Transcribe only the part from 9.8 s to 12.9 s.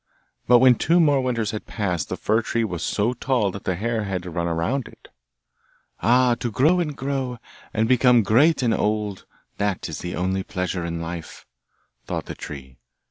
is the only pleasure in life,' thought the tree.